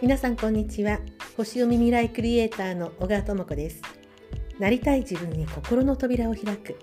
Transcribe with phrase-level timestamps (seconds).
[0.00, 1.00] 皆さんこんにちは。
[1.36, 3.82] 星読み未来クリエイターの小川智子です。
[4.60, 6.78] なりたい自分に心の扉を開く。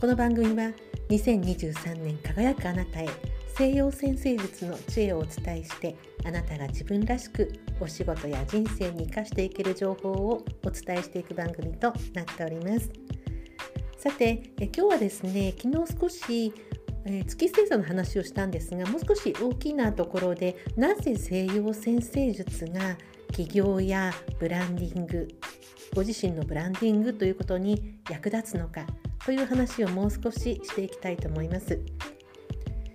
[0.00, 0.72] この番組は
[1.10, 3.08] 2023年輝くあなたへ
[3.54, 12.90] 西洋先生術の知恵をお伝えしてあなたが自分らしくお仕事や人生に生かしていける情報をお伝えしていく番組となっております。
[13.98, 16.54] さてえ今日はですね昨日少し
[17.06, 22.96] えー、月星座の話をしたんですがもう少し大きなところでなぜ西洋先生術が
[23.28, 25.28] 企業やブランディング
[25.94, 28.86] ご自身のブランディングということに役立つのか
[29.24, 31.80] という話をもう少ししていきたいと思います。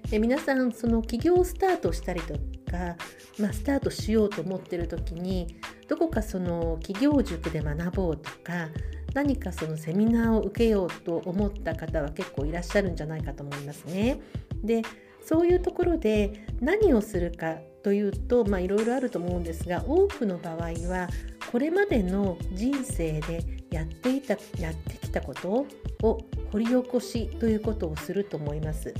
[0.10, 2.34] で皆さんその起業をスタートしたりと
[2.72, 2.96] か、
[3.38, 5.56] まあ、スタートしようと思ってる時に
[5.88, 8.70] どこかその企業塾で学ぼうとか
[9.14, 14.20] 何かそのセミナーを受けようと思った方は結構いらっしゃるんじゃないかと思いますね。
[14.64, 14.82] で
[15.22, 21.08] そういうところで何をするかというといろいろあると思うんですが多くの場合は
[21.52, 25.66] これまでの人生でやっていたやってきたこと
[26.04, 26.18] を
[26.52, 28.94] 掘り起こしということをすると思います。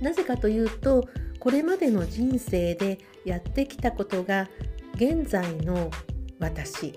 [0.00, 1.08] なぜかというと
[1.40, 4.48] これまでの人生でやってきたことが
[4.94, 5.90] 現在の
[6.38, 6.94] 私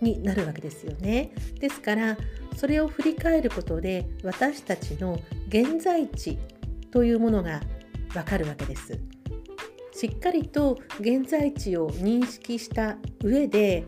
[0.00, 1.32] になるわけですよね。
[1.60, 2.16] ですから
[2.56, 6.38] それを振り返ることで私たちの現在地
[6.90, 7.60] というものが
[8.14, 8.98] わかるわけです。
[9.92, 13.84] しっかりと現在地を認識した上で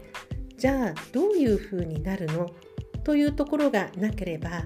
[0.57, 2.51] じゃあどういうふうになるの？
[3.05, 4.65] というところがなければ、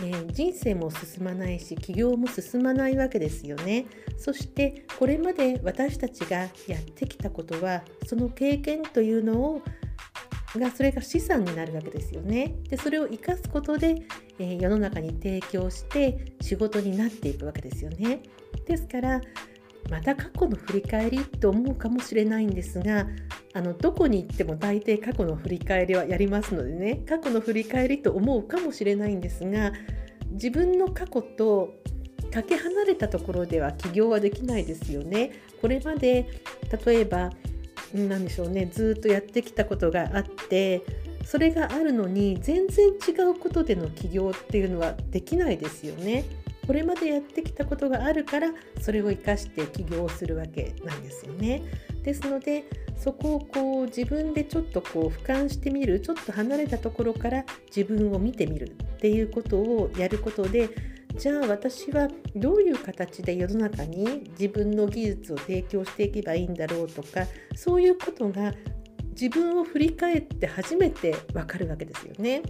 [0.00, 3.86] えー、人生も進まないし起業も進まないわけですよね。
[4.18, 9.62] そしてこれまで私たちがやってきたことはその経験というのを
[10.58, 12.54] がそれが資産になるわけですよね。
[12.68, 13.96] でそれを生かすことで、
[14.38, 18.20] えー、世の中に提供して仕事になっていくわけですよね。
[18.66, 19.20] ですから
[19.90, 23.06] また過去の振り返りと思うかもしれないんですが
[23.52, 29.72] あのどこに行っても大抵過去の振り返りはやりますのでね過去の振り返りと思うかもしれないんですが
[30.30, 31.74] 自分の過去と
[32.32, 35.32] かけ離れたところでは起業はできないですよね。
[35.60, 36.26] これまで
[36.86, 37.30] 例えば
[37.94, 40.82] 何でしょうねずっとやってきたことがあって
[41.24, 46.24] それがあるのに全然違うことでの起業っていうのはできないですよね。
[46.66, 51.62] これまでやってきたことがあるからそれを生かして起業するわけなんですよね。
[52.02, 52.64] ですので
[52.96, 60.68] そこをこう自分でちょっとこう俯瞰してみるちょっと離れたところから自分を見てみるっていうことをやることで
[61.16, 68.52] じゃあ私はどういう形で世の中に自分の技術を提供していけばいいんだろうとかそういうことが
[69.10, 72.42] 自分を振り返って初めてわかるわけですよね。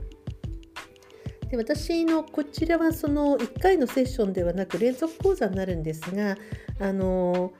[1.50, 6.38] で私のこちらはその1回のセッションではなく連続講座になるんですが
[6.80, 7.52] あの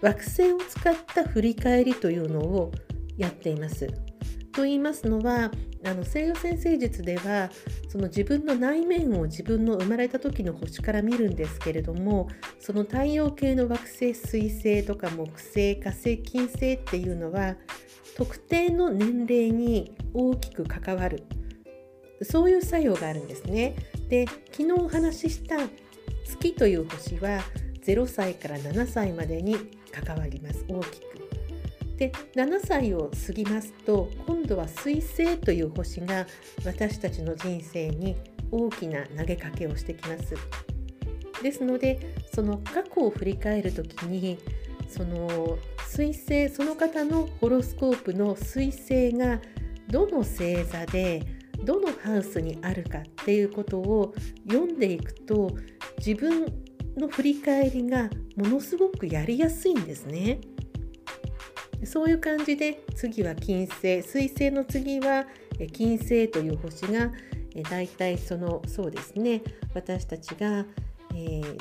[0.00, 2.72] 惑星を使った振り返りというのを
[3.16, 3.86] やっています。
[4.56, 5.50] と言いますのは
[5.84, 7.50] あの西洋先生術では
[7.90, 12.28] その自分の内面を自分の生まれた時の星から見るんですけれども
[12.58, 17.56] その太陽系の惑星水星とか木星火星金星っていうのは
[18.16, 21.22] 特定の年齢に大きく関わる
[22.22, 23.76] そういう作用があるんですね。
[24.08, 25.56] で昨日お話しした
[26.24, 27.40] 月という星は
[27.82, 29.54] 0歳から7歳までに
[29.92, 31.05] 関わります大きく。
[31.96, 36.26] で7歳を過ぎますと今度は水星という星が
[36.64, 38.16] 私たちの人生に
[38.50, 40.34] 大きな投げかけをしてきます。
[41.42, 44.38] ですのでその過去を振り返る時に
[44.88, 49.40] その水星その方のホロスコープの水星が
[49.88, 51.22] どの星座で
[51.64, 54.14] どのハウスにあるかっていうことを
[54.48, 55.50] 読んでいくと
[55.98, 56.46] 自分
[56.96, 60.40] の振り返りがものすごくやりやすいんですね。
[61.84, 65.26] そういう感じで次は金星水星の次は
[65.72, 67.10] 金星という星が
[67.70, 69.42] だいたいそのそうですね
[69.74, 70.64] 私たちが、
[71.14, 71.56] えー、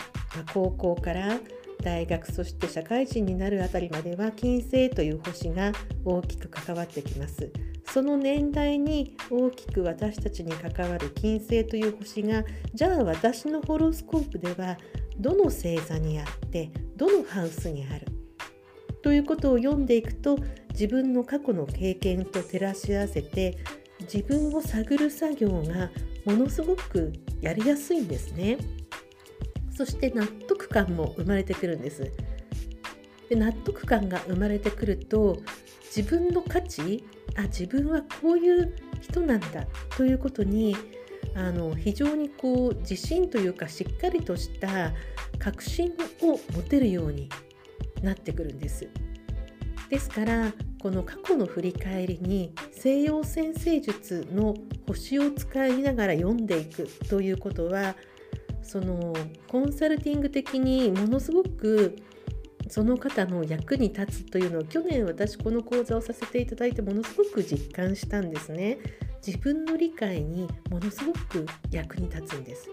[0.53, 1.39] 高校から
[1.83, 5.71] 大学そして社会人になるあたりまでは金星という星が
[6.03, 7.51] 大きく関わってきます。
[7.91, 12.43] その年代に大きく私たちに関わる金星という星が
[12.73, 14.77] じゃあ私のホロスコープでは
[15.17, 18.07] どの星座にあってどのハウスにある
[19.05, 20.39] ということを読んでいくと
[20.71, 23.55] 自分の過去の経験と照らし合わせて
[24.11, 25.91] 自分を探る作業が
[26.25, 28.57] ものすごくやりやすいんですね。
[29.69, 32.11] そして納得感も生まれてくるんです。
[33.29, 35.37] で納得感が生まれてくると
[35.95, 37.03] 自分の価値
[37.37, 39.67] あ自分はこういう人なんだ
[39.97, 40.75] ということに
[41.35, 44.93] あの非常にこう自信というかしっかりとした
[45.37, 45.93] 確信
[46.23, 47.29] を持てるように
[48.05, 48.87] なってくるんです。
[49.89, 54.55] ですからこの過去の振り返りに西洋占星術の
[54.87, 57.95] 星を使いながら読んでいくということは
[58.61, 59.13] その
[59.47, 61.97] コンサルティング的にものすごく
[62.67, 68.79] その方の役に立つというのを去年私この講座をさせていただいてものすごく実感したんですね。
[69.25, 72.69] 自分の理解にものすごく役に立つんです。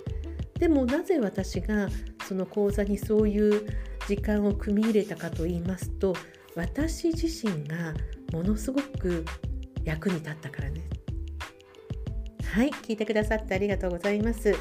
[0.58, 1.88] でもなぜ私が
[2.26, 3.66] その講座にそういう
[4.06, 6.14] 時間を組み入れたかと言いますと
[6.54, 7.94] 私自身が
[8.32, 9.24] ものすごく
[9.84, 10.82] 役に立ったからね。
[12.44, 14.54] はい、聞いてくださってありがとうございます。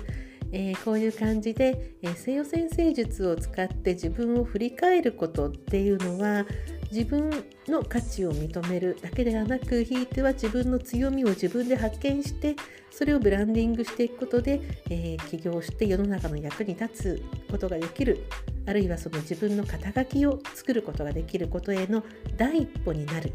[0.51, 6.45] えー、こういう感じで、えー、西洋先生術を使って自分を振り返ることっていうのは
[6.91, 7.29] 自分
[7.67, 12.55] の価値を認めるだけではなくひいては自分の強みを自分で発見して
[12.89, 18.25] それをブランディングしていくことで、えー、起業して世の中の役に立つことができる
[18.67, 22.03] あるいはその自分の肩書きを作ることができることへの
[22.35, 23.33] 第一歩になる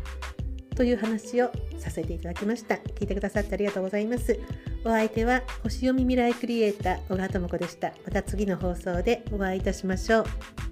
[0.76, 2.74] という話をさせていただきました。
[2.74, 4.38] 聞いてくださってありがとうございます。
[4.86, 7.92] お相手は星読み未来クリエイター小川智子でした。
[8.04, 10.65] また次の放送でお会いいたしましょう。